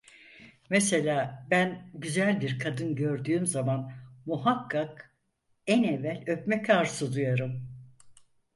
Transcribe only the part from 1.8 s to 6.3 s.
güzel bir kadın gördüğüm zaman muhakkak en evvel